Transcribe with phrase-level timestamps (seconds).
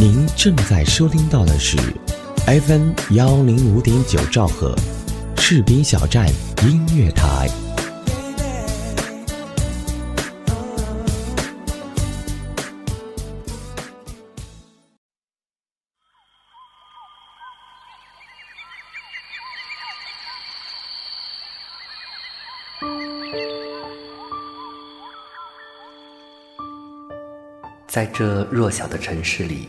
[0.00, 1.76] 您正在收听到的是
[2.46, 4.74] FM 幺零五点九兆赫，
[5.36, 6.26] 士兵小站
[6.62, 7.50] 音乐台。
[27.86, 29.68] 在这弱小的城市里，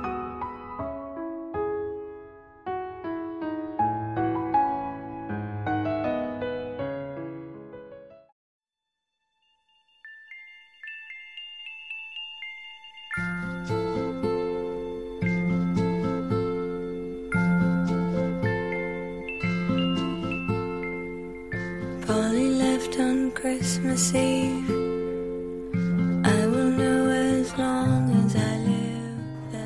[23.41, 24.69] Christmas Eve，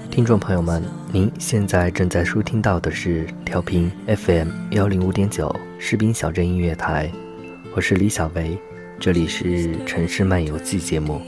[0.09, 0.81] 听众朋友们，
[1.11, 7.11] 您现在正在收听到的是调频 FM 幺零五点九士兵小镇音乐台，
[7.75, 8.57] 我是李小维，
[8.97, 11.19] 这里是城市漫游记节目。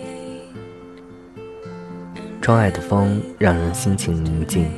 [2.42, 4.72] 窗外的风让人心情宁静，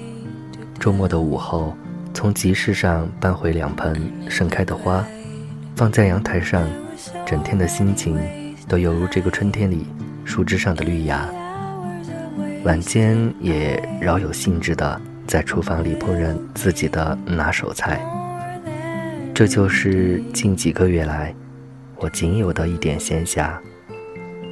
[0.80, 1.78] 周末的午后，
[2.16, 5.06] 从集市上搬回两盆盛开的花，
[5.76, 6.68] 放在阳台上，
[7.26, 8.18] 整天的心情
[8.68, 9.86] 都犹如这个春天里
[10.26, 11.30] 树枝上的绿芽。
[12.64, 18.02] 晚间也饶有兴致地在厨房里烹饪自己的拿手菜。
[19.34, 21.34] 这就是近几个月来
[21.96, 23.58] 我仅有的一点闲暇。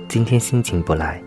[0.07, 1.21] 今天心情不来，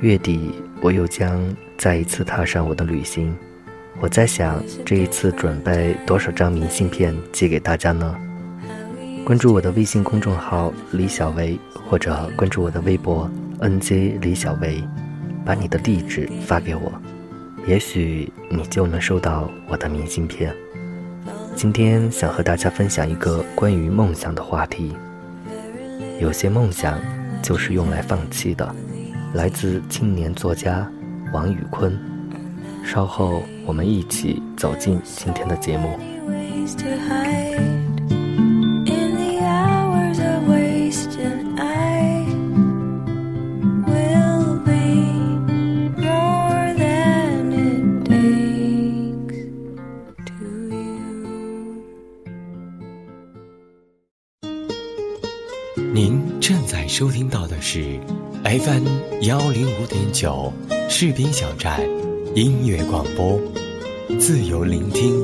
[0.00, 1.42] 月底我又将
[1.78, 3.34] 再一次踏上我的旅行。
[4.00, 8.14] 我在想，这一次准备多少张明信片寄给大家呢？
[9.24, 11.58] 关注我的微信公众号李小维，
[11.88, 13.30] 或者关注我的微博
[13.60, 14.82] NJ 李小维。
[15.46, 16.92] 把你的地址发给我，
[17.66, 20.54] 也许你就能收到我的明信片。
[21.54, 24.94] 今天想和大家分享一个关于梦想的话题。
[26.18, 26.98] 有些梦想
[27.42, 28.74] 就是用来放弃的，
[29.34, 30.90] 来自青年作家
[31.32, 31.94] 王宇坤。
[32.82, 35.98] 稍后我们一起走进今天的节目。
[55.94, 58.00] 您正在收听到的是
[58.42, 58.84] FM
[59.20, 60.52] 幺零五点九
[60.88, 61.80] 士兵小站
[62.34, 63.40] 音乐广播，
[64.18, 65.22] 自由聆听，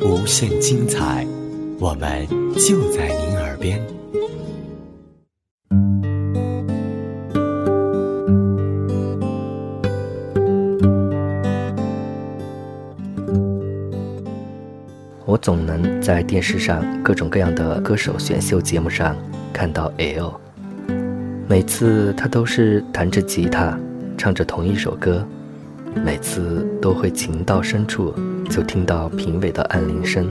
[0.00, 1.26] 无限精彩，
[1.80, 3.84] 我们就在您耳边。
[15.26, 19.16] 我总能在电视上各种各样的歌手选秀节目上
[19.58, 20.34] 看到 L。
[21.48, 23.76] 每次他都是弹着吉他，
[24.16, 25.26] 唱着同一首歌，
[25.96, 28.14] 每次都会情到深处
[28.48, 30.28] 就听到评委的按铃声。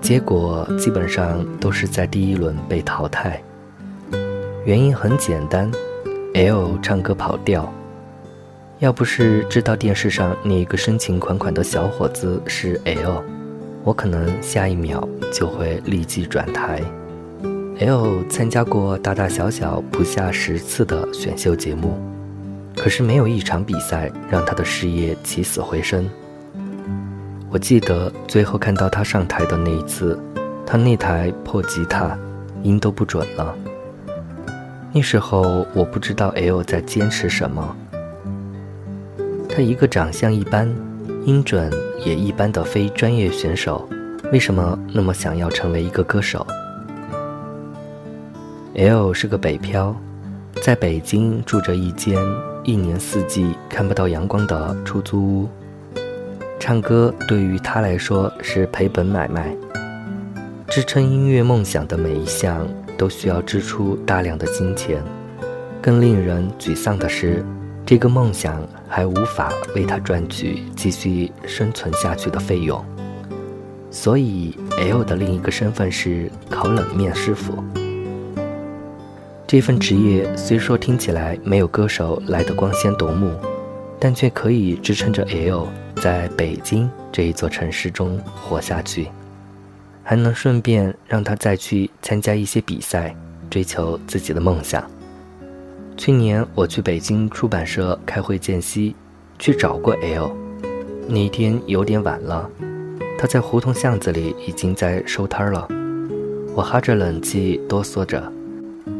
[0.00, 3.38] 结果基本上都是在第一轮被淘汰。
[4.64, 5.70] 原因很简单
[6.32, 7.70] ，L 唱歌跑调。
[8.78, 13.22] 要不是知道电视上那个深情款款的小伙子是 L，
[13.84, 16.80] 我可能下一秒就会立即转台。
[17.80, 21.96] L 参加过大大小小不下十次的选秀节目，
[22.76, 26.08] 可是没有一场比赛让他的事业起死回生。
[27.48, 30.18] 我记得最后看到他上台的那一次，
[30.66, 32.18] 他那台破吉他
[32.64, 33.54] 音都不准了。
[34.92, 37.76] 那时候我不知道 L 在坚持什么。
[39.48, 40.68] 他一个长相一般、
[41.24, 41.72] 音准
[42.04, 43.88] 也一般的非专业选手，
[44.32, 46.44] 为什么那么想要成为一个歌手
[48.78, 49.92] ？L 是个北漂，
[50.62, 52.16] 在北京住着一间
[52.62, 55.48] 一年四季看不到阳光的出租屋。
[56.60, 59.52] 唱歌对于他来说是赔本买卖，
[60.68, 65.02] 支撑音乐梦想的每一项都需要支出大量的金钱。
[65.82, 67.44] 更令人沮丧的是，
[67.84, 72.80] 这个梦想还无法为他赚取继续生存下去的费用。
[73.90, 77.64] 所以，L 的另一个身份是烤冷面师傅。
[79.48, 83.32] 这份职业虽说听起来没有歌手来的光鲜夺目，
[83.98, 85.66] 但却可以支撑着 L
[86.02, 89.08] 在北京这一座城市中活下去，
[90.04, 93.16] 还能顺便让他再去参加一些比赛，
[93.48, 94.84] 追求自己的梦想。
[95.96, 98.94] 去年我去北京出版社开会间隙，
[99.38, 100.30] 去找过 L，
[101.08, 102.50] 那一天有点晚了，
[103.18, 105.66] 他在胡同巷子里已经在收摊了，
[106.54, 108.30] 我哈着冷气哆嗦着。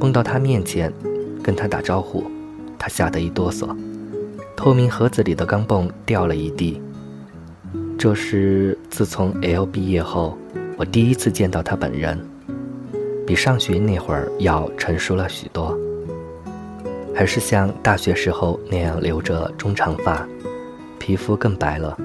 [0.01, 0.93] 蹦到他面前，
[1.43, 2.25] 跟他打招呼，
[2.79, 3.77] 他吓得一哆嗦，
[4.57, 6.81] 透明盒子里的钢镚掉了一地。
[7.99, 10.39] 这是自从 L 毕业后，
[10.77, 12.17] 我第一次见到他本人，
[13.27, 15.77] 比上学那会儿要成熟了许多，
[17.13, 20.25] 还是像大学时候那样留着中长发，
[21.01, 21.99] 皮肤更白了。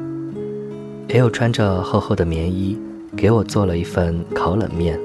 [1.09, 2.79] L 穿着厚厚的棉衣，
[3.15, 4.99] 给我做了一份烤冷面。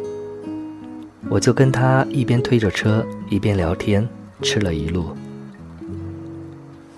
[1.31, 4.09] 我就跟他一边推着车一边聊天，
[4.41, 5.15] 吃了一路。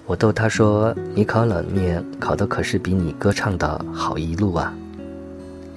[0.06, 4.72] 我逗他说：“你烤冷面烤的可是比你歌唱的好一路啊。”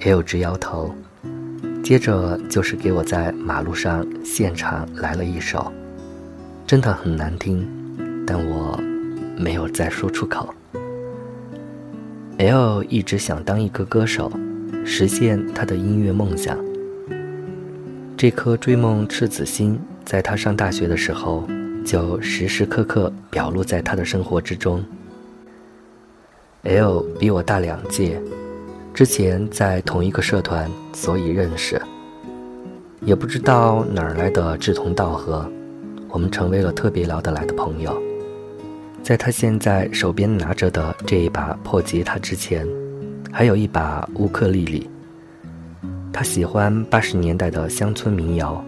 [0.04, 0.94] 也有直摇头。
[1.82, 5.72] 接着就是给我在马路上现场来了一首，
[6.66, 7.66] 真的很难听，
[8.26, 8.80] 但我
[9.36, 10.54] 没有再说出口。
[12.38, 14.32] L 一直想当一个歌手，
[14.84, 16.56] 实现他的音乐梦想。
[18.24, 21.46] 这颗追梦赤子心，在他上大学的时候，
[21.84, 24.82] 就时时刻刻表露在他的生活之中。
[26.62, 28.18] L 比我大两届，
[28.94, 31.78] 之前在同一个社团，所以认识。
[33.02, 35.46] 也不知道哪儿来的志同道合，
[36.08, 37.94] 我们成为了特别聊得来的朋友。
[39.02, 42.66] 在他现在手边拿着的这一把破吉他之前，
[43.30, 44.88] 还有一把乌克丽丽。
[46.14, 48.64] 他喜欢八十年代的乡村民谣，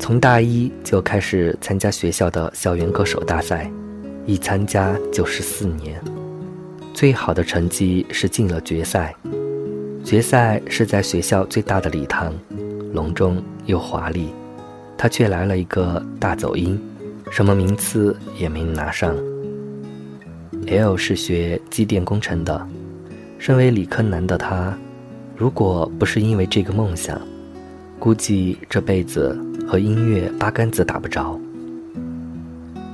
[0.00, 3.70] 从大一就开始参加学校的校园歌手大赛，
[4.26, 6.02] 一参加就是四年，
[6.92, 9.14] 最好的成绩是进了决赛。
[10.04, 12.34] 决赛是在学校最大的礼堂，
[12.92, 14.30] 隆重又华丽，
[14.98, 16.76] 他却来了一个大走音，
[17.30, 19.14] 什么名次也没拿上。
[20.66, 22.66] L 是学机电工程的，
[23.38, 24.76] 身为理科男的他。
[25.40, 27.18] 如果不是因为这个梦想，
[27.98, 29.34] 估计这辈子
[29.66, 31.40] 和音乐八竿子打不着。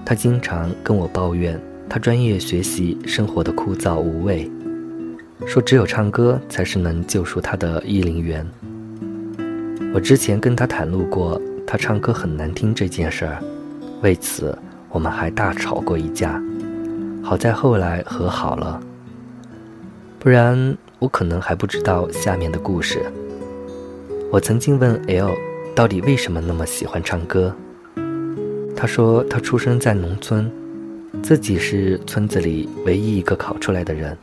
[0.05, 4.49] 他经常跟我抱怨他专业学习生活的枯燥无味，
[5.45, 8.47] 说只有唱歌才是能救赎他的意林园。
[9.93, 13.43] 我之前跟他袒露过他唱歌很难听这件事儿，
[14.03, 14.57] 为此
[14.91, 16.41] 我们还大吵过一架，
[17.25, 18.81] 好在后来和好了，
[20.26, 20.76] 不然。
[20.99, 23.00] 我可能还不知道下面的故事。
[24.32, 25.31] 我曾经问 L，
[25.73, 27.55] 到底为什么那么喜欢唱歌？
[28.75, 30.50] 他说他出生在农村，
[31.23, 34.19] 自己是村子里唯一一个考出来的人。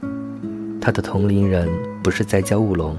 [0.81, 1.69] 他的同龄人
[2.03, 2.97] 不是在教务农，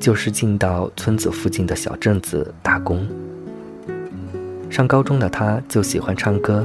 [0.00, 3.06] 就是进到村子附近的小镇子打工。
[4.70, 6.64] 上高中的他就喜欢唱歌，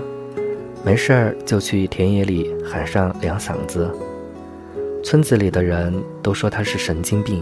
[0.86, 3.91] 没事儿就去田野里喊上两嗓子。
[5.09, 7.41] 村子里的人都说他是神经病。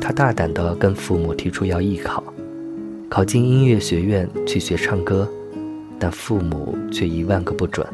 [0.00, 2.22] 他大胆地跟父母提出要艺考，
[3.08, 5.28] 考进音乐学院去学唱歌，
[5.98, 7.84] 但父母却一万个不准。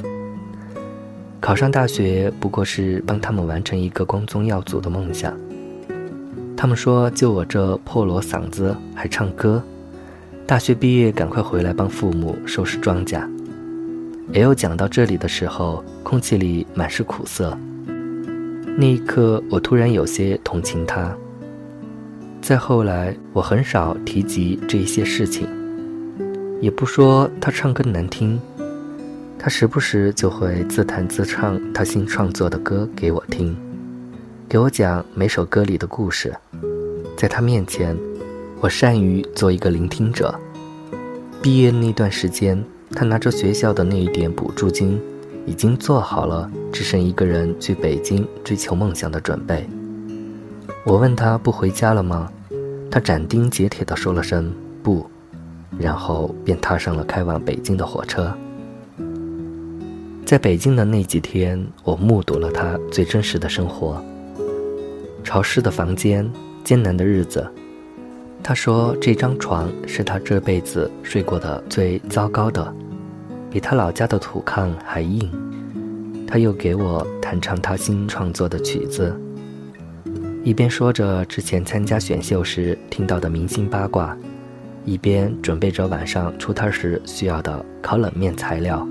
[1.40, 5.34] 考上大学不过是帮他们完成一个光宗耀祖的梦想。
[6.54, 9.62] 他们说：“就我这破锣嗓子还唱歌，
[10.46, 13.26] 大学毕业赶快回来帮父母收拾庄稼。”
[14.34, 17.58] L 讲到这里的时候，空气里满是苦涩。
[18.76, 21.16] 那一刻，我突然有些同情他。
[22.42, 25.46] 再后来，我很少提及这一些事情，
[26.60, 28.40] 也不说他唱歌难听。
[29.38, 33.56] 他时不时就会自弹自唱他新创作的歌给我听，
[34.48, 36.34] 给我讲每首歌里的故事。
[37.16, 37.96] 在他面前，
[38.60, 40.34] 我善于做一个聆听者。
[41.40, 45.00] 毕业那段时间，他拿着学校的那一点补助金。
[45.46, 49.68] 已经做好了只身一个人去北京追求梦想的准备。
[50.84, 52.30] 我问他不回家了吗？
[52.90, 55.04] 他斩钉截铁地说了声不，
[55.78, 58.32] 然后便踏上了开往北京的火车。
[60.24, 64.02] 在北京的那几天，我目睹了他最真实的生活：
[65.22, 66.30] 潮湿的房间、
[66.62, 67.46] 艰难的日子，
[68.42, 72.74] 他说这张床是他这辈子睡过的最糟糕的，
[73.54, 75.30] 比他老家的土炕还硬。
[76.26, 79.16] 他又给我弹唱他新创作的曲子，
[80.42, 84.16] 一边说着之前参加选秀时听到的明星八卦，
[84.84, 88.84] 一边准备着晚上出摊时需要的烤冷面材料。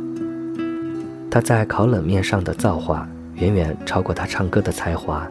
[1.29, 5.27] 他在烤冷面上的造化远远超过他唱歌的才华，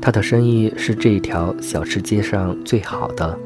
[0.00, 3.38] 他的生意是这一条小吃街上最好的，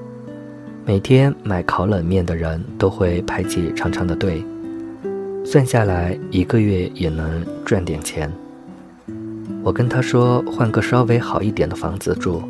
[0.86, 4.42] 每天买烤冷面的人都会排起长长的队。
[5.44, 8.32] 算下来一个月也能赚点钱。
[9.62, 12.42] 我跟他说换个稍微好一点的房子住，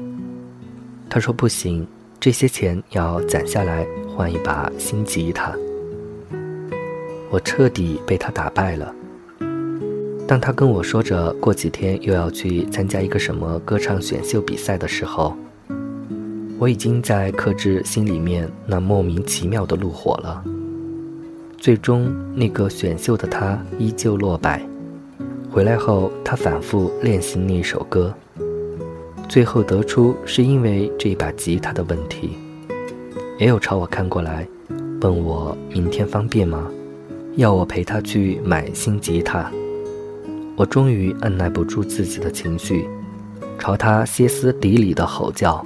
[1.09, 1.87] 他说不行，
[2.21, 5.53] 这些钱要攒下来换一把新吉他。
[7.31, 8.95] 我彻底被他打败了。
[10.29, 15.37] 当他跟我说着过几天又要去参加一个什么歌唱选秀比赛的时候，
[16.59, 20.45] 我已经在克制心里面那莫名其妙的怒火了。
[21.63, 24.61] 最终，那个选秀的他依旧落败。
[25.49, 28.13] 回来后，他反复练习那首歌，
[29.29, 32.37] 最后得出是因为这把吉他的问题。
[33.39, 34.45] 也有朝我看过来，
[35.03, 36.69] 问我明天方便吗？
[37.37, 39.49] 要我陪他去买新吉他。
[40.57, 42.89] 我终于按耐不住自己的情绪，
[43.61, 45.65] 朝他歇斯底里的吼叫。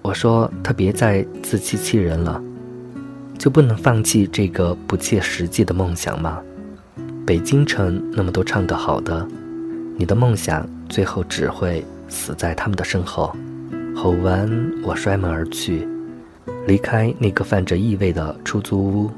[0.00, 2.42] 我说：“他别再自欺欺人了。”
[3.40, 6.42] 就不能放弃这个不切实际的梦想吗？
[7.24, 9.26] 北京城那么多唱得好的，
[9.96, 13.34] 你的梦想最后只会死在他们的身后。
[13.96, 14.46] 吼完，
[14.82, 15.88] 我摔门而去，
[16.66, 19.10] 离开那个泛着异味的出租屋。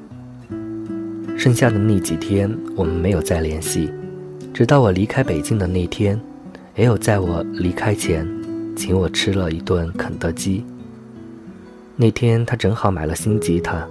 [1.37, 3.91] 剩下的那几天，我们没有再联系，
[4.55, 6.21] 直到我离开北京的那天，
[6.77, 8.25] 也有在我离开前，
[8.77, 10.65] 请我吃了一顿肯德基。
[11.97, 13.85] 那天他正好买了新吉他。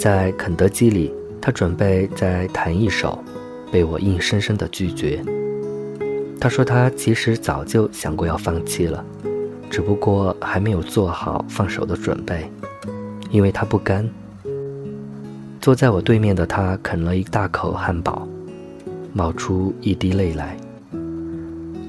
[0.00, 3.22] 在肯德基里，他准备再弹一首，
[3.70, 5.22] 被我硬生生的拒绝。
[6.40, 9.04] 他说他其实早就想过要放弃了，
[9.68, 12.50] 只不过还没有做好放手的准备，
[13.28, 14.08] 因为他不甘。
[15.60, 18.26] 坐在我对面的他啃了一大口汉堡，
[19.12, 20.56] 冒出一滴泪来。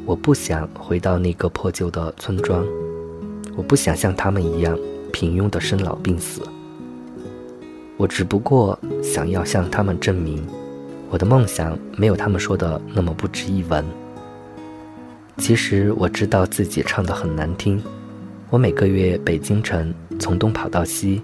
[0.06, 2.66] 我不想回到那个破旧的村庄，
[3.56, 4.78] 我不想像他们一样
[5.14, 6.42] 平庸的生老病死。
[8.02, 10.44] 我只不过想要向他们证明，
[11.12, 13.86] 我的梦想没有他们说的那么不值一文。
[15.38, 17.80] 其实我知道自己唱得很难听，
[18.50, 21.22] 我每个月北京城从东跑到西，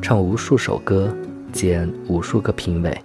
[0.00, 1.14] 唱无数首歌，
[1.52, 2.98] 见无数个评委，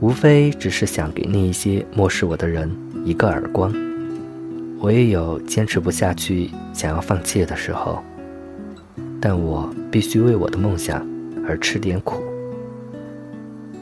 [0.00, 2.70] 无非只是想给那一些漠视我的人
[3.02, 3.72] 一个耳光。
[4.78, 7.98] 我也有坚持不下去、想要放弃的时候，
[9.22, 11.02] 但我必须为我的梦想。
[11.46, 12.22] 而吃点苦，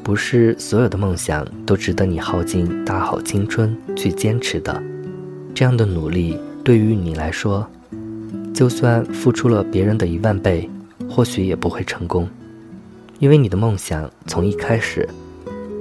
[0.03, 4.83] 不是所有的梦想都值得你耗尽大好青春去坚持的。
[5.55, 7.69] 这样的努力对于你来说，
[8.55, 10.69] 就算付出了别人的一万倍，
[11.11, 12.29] 或许也不会成功，
[13.19, 15.09] 因为你的梦想从一开始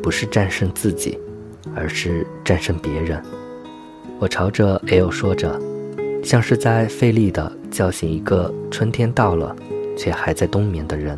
[0.02, 1.18] 不是战胜自己，
[1.76, 3.22] 而是战胜别人。
[4.20, 5.60] 我朝着 L 说着，
[6.24, 9.56] 像是在费力地叫醒一个春天到了
[9.96, 11.18] 却还在冬眠的人。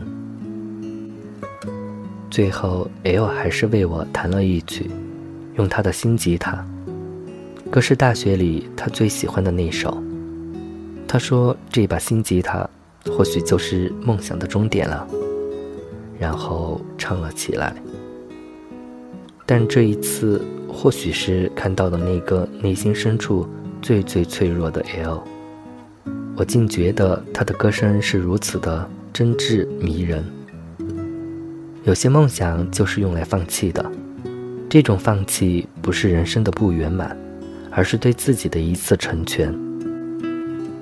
[2.30, 4.90] 最后，L 还是为我弹了一曲，
[5.56, 6.64] 用他的新吉他。
[7.72, 10.02] 歌是大学里他最喜欢的那首。
[11.08, 12.70] 他说：“这把新吉他，
[13.06, 15.08] 或许就是梦想的终点了。”
[16.20, 17.74] 然后唱了起来。
[19.48, 23.48] 但这一次，或许是看到了那个内心深处
[23.82, 25.24] 最最脆弱的 L，
[26.38, 30.24] 我竟觉得他的歌声是如此的真挚迷人。
[31.90, 33.84] 有些梦想就是用来放弃的，
[34.70, 37.18] 这种放弃不是人生的不圆满，
[37.72, 39.52] 而是对自己的一次成全。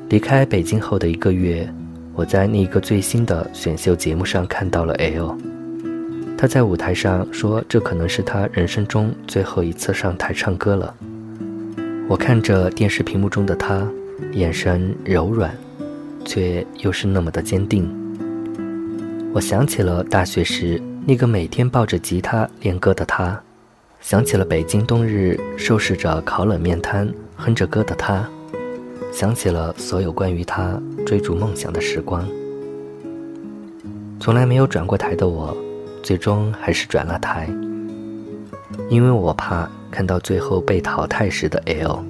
[0.10, 1.66] 离开北京后的一个月，
[2.14, 5.38] 我在那个最新的选秀节目上看到了 L，
[6.38, 10.94] 他在舞台上说这可能是他人生中最后一次上台唱歌了。
[12.10, 13.88] 我看着电视屏幕中的他，
[14.34, 15.56] 眼神柔软，
[16.26, 17.90] 却又是那么的坚定。
[19.32, 20.82] 我想起了大学时。
[21.10, 23.42] 那个每天抱着吉他练歌的他，
[24.02, 28.30] 想起了北京冬日收拾着烤冷面摊哼着歌的他，
[29.14, 32.28] 想起了所有关于他追逐梦想的时光。
[34.20, 35.56] 从来没有转过台的我，
[36.04, 37.48] 最终还是转了台，
[38.90, 42.04] 因为我怕看到最后被淘汰时的 L，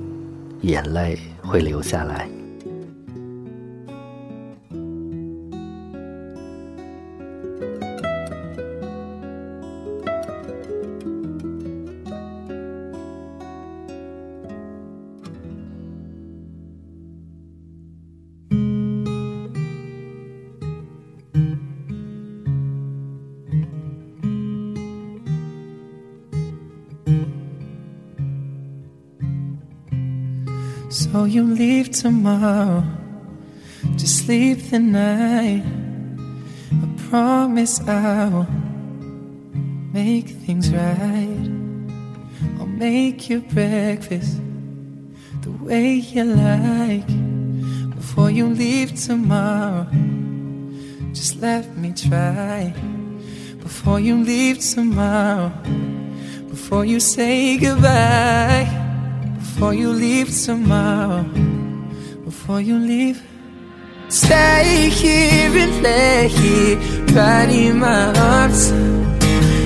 [0.61, 2.27] 眼泪会流下来。
[31.11, 32.83] So you leave tomorrow,
[33.95, 35.63] just sleep the night.
[36.71, 38.45] I promise I'll
[39.93, 41.49] make things right.
[42.59, 44.41] I'll make you breakfast
[45.41, 47.07] the way you like.
[47.95, 49.87] Before you leave tomorrow,
[51.13, 52.75] just let me try.
[53.63, 55.51] Before you leave tomorrow,
[56.49, 58.86] before you say goodbye,
[59.57, 61.23] before you leave tomorrow,
[62.23, 63.19] before you leave.
[64.07, 66.77] Stay here and lay here,
[67.15, 68.69] right in my arms.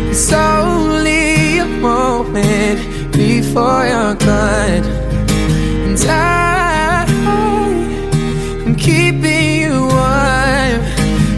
[0.10, 2.80] It's only a moment
[3.12, 4.86] before you're gone,
[5.86, 7.04] and I
[8.66, 10.80] am keeping you warm.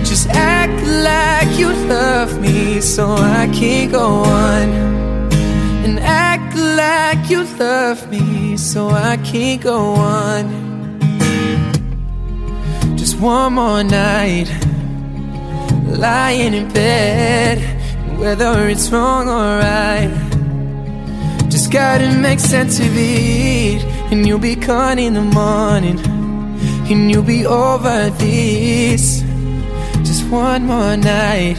[0.05, 0.79] Just act
[1.09, 4.67] like you love me, so I can go on,
[7.59, 10.99] love me, so I can't go on.
[12.97, 14.49] Just one more night
[15.85, 17.59] lying in bed
[18.17, 20.09] whether it's wrong or right.
[21.49, 25.99] Just gotta make sense of it and you'll be gone in the morning
[26.89, 29.21] and you'll be over this.
[30.07, 31.57] Just one more night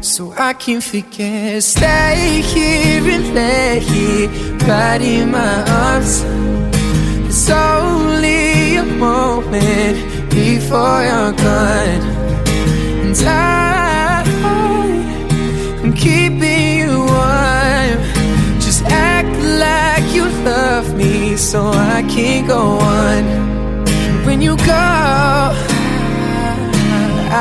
[0.00, 1.62] so I can forget.
[1.62, 6.24] Stay here and lay here right in my arms
[7.38, 12.02] it's only a moment before you're gone.
[13.04, 14.24] And I
[15.84, 17.98] am keeping you warm.
[18.58, 23.22] Just act like you love me so I can go on.
[24.24, 24.86] When you go,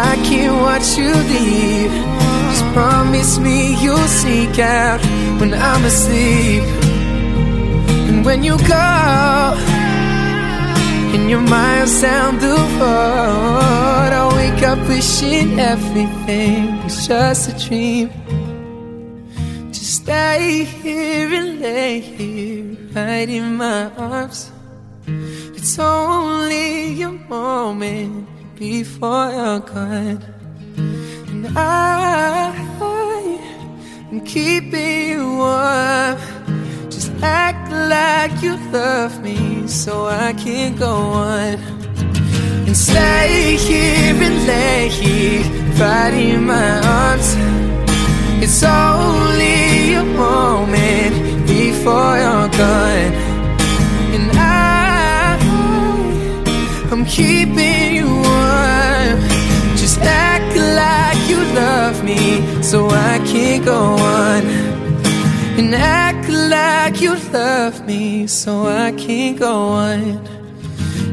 [0.08, 1.94] I can't watch you leave.
[2.52, 5.02] Just promise me you'll sneak out
[5.40, 6.85] when I'm asleep.
[8.26, 9.56] When you go,
[11.14, 18.10] and your miles down the road, I wake up wishing everything was just a dream.
[19.72, 24.52] Just stay here and lay here, right in my arms.
[25.08, 30.24] It's only a moment before you're gone,
[31.30, 32.52] and I
[34.12, 36.35] am keeping you warm.
[37.26, 41.56] Act like you love me so I can go on
[42.68, 45.44] and stay here and lay here
[45.80, 47.30] right in my arms.
[48.44, 53.14] It's only a moment before you're gone,
[54.16, 54.56] and I
[56.92, 59.18] I'm keeping you warm.
[59.82, 63.80] Just act like you love me so I can go
[64.20, 64.42] on
[65.60, 70.20] and act like you love me so I can't go on.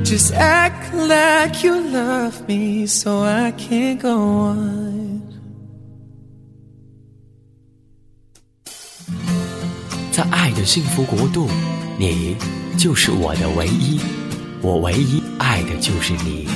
[0.04, 5.20] Just act like you love me so I can't go on.
[10.12, 11.48] 在爱的幸福国度，
[11.98, 12.36] 你
[12.78, 13.98] 就是我的唯一，
[14.60, 16.46] 我唯一爱的就是你。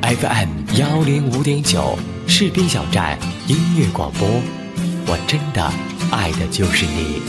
[0.00, 0.48] FM
[0.78, 4.26] 幺零五点九士兵小站音乐广播，
[5.06, 5.70] 我真的
[6.10, 7.20] 爱的就是你。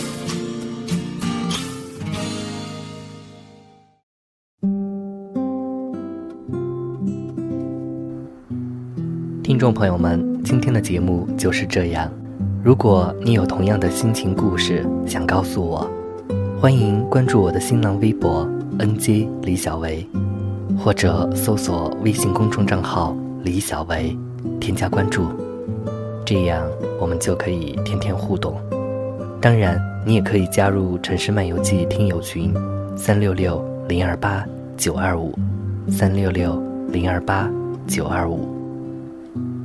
[9.59, 12.09] 听众朋友们，今天的节目就是这样。
[12.63, 15.85] 如果你有同样的心情故事想告诉我，
[16.61, 20.07] 欢迎关注我的新浪微博 “nj 李小维”，
[20.79, 24.17] 或者搜索微信公众账号“李小维”，
[24.61, 25.25] 添加关注，
[26.23, 26.65] 这样
[26.97, 28.55] 我们就可以天天互动。
[29.41, 32.53] 当然，你也可以加入《城市漫游记》听友群：
[32.95, 34.41] 三六六零二八
[34.77, 35.37] 九二五，
[35.89, 37.51] 三六六零二八
[37.85, 38.57] 九二五。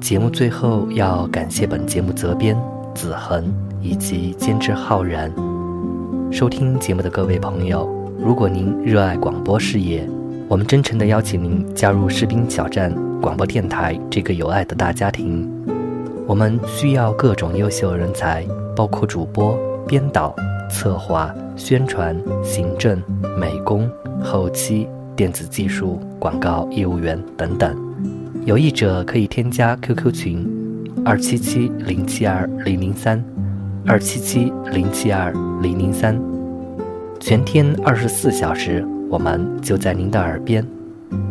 [0.04, 2.54] 节目最后要感谢本节目责编
[2.94, 5.32] 子恒以及监制浩然。
[6.30, 7.88] 收听节目的各位朋友，
[8.18, 10.06] 如果您热爱广播事业，
[10.46, 15.50] 我们真诚地邀请您加入士兵小站广播电台这个有爱的大家庭。
[16.26, 20.36] 我们需要各种优秀人才，包括主播、编导、
[20.70, 23.02] 策划、宣传、行政、
[23.38, 23.90] 美工、
[24.22, 24.86] 后期、
[25.16, 27.83] 电子技术、广告业务员等等。
[28.44, 30.46] 有意者可以添加 QQ 群：
[31.02, 33.24] 二七七零七二零零三，
[33.86, 36.20] 二七七零七二零零三。
[37.18, 40.62] 全天二十四小时，我们就在您的耳边。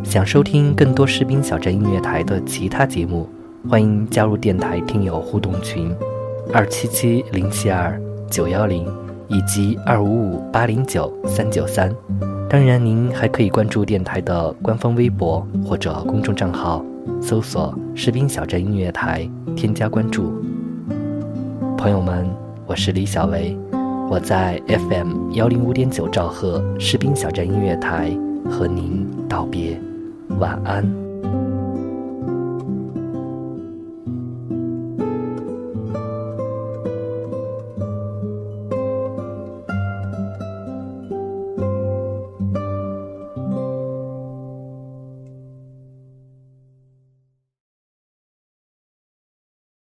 [0.04, 3.30] 想收听更多士兵小镇音乐台的其他节目，
[3.69, 5.95] 欢迎加入电台听友互动群：
[6.52, 8.88] 二七七零七二九幺零
[9.34, 11.91] 以及二五五八零九三九三。
[12.48, 16.86] 当然，您还可以关注电台的官方微博或者公众账号，
[17.19, 20.32] 搜索“士兵小镇音乐台”，添加关注。
[21.76, 22.30] 朋友们，
[22.67, 23.58] 我是李小维，
[24.08, 28.15] 我在 FM 幺零五点九兆赫士兵小镇音乐台
[28.48, 29.76] 和您道别，
[30.39, 31.03] 晚安。